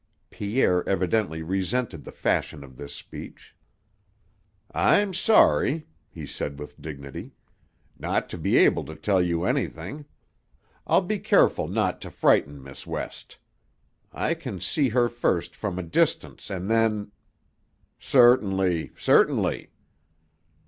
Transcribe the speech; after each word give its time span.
Pierre 0.31 0.83
evidently 0.89 1.43
resented 1.43 2.03
the 2.03 2.11
fashion 2.11 2.63
of 2.63 2.75
this 2.75 2.91
speech. 2.95 3.55
"I'm 4.71 5.13
sorry," 5.13 5.85
he 6.09 6.25
said 6.25 6.57
with 6.57 6.81
dignity, 6.81 7.33
"not 7.99 8.27
to 8.29 8.39
be 8.39 8.57
able 8.57 8.83
to 8.85 8.95
tell 8.95 9.21
you 9.21 9.43
anything. 9.43 10.05
I'll 10.87 11.03
be 11.03 11.19
careful 11.19 11.67
not 11.67 12.01
to 12.01 12.09
frighten 12.09 12.63
Miss 12.63 12.87
West. 12.87 13.37
I 14.11 14.33
can 14.33 14.59
see 14.59 14.89
her 14.89 15.07
first 15.07 15.55
from 15.55 15.77
a 15.77 15.83
distance 15.83 16.49
an' 16.49 16.65
then" 16.67 17.11
"Certainly. 17.99 18.93
Certainly." 18.97 19.69